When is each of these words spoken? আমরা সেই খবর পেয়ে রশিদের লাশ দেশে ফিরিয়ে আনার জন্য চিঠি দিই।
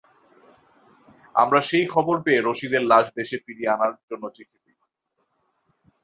আমরা 1.35 1.59
সেই 1.61 1.85
খবর 1.93 2.15
পেয়ে 2.25 2.41
রশিদের 2.41 2.83
লাশ 2.83 3.05
দেশে 3.15 3.37
ফিরিয়ে 3.45 3.73
আনার 3.75 3.93
জন্য 4.09 4.23
চিঠি 4.35 4.57
দিই। 4.63 4.77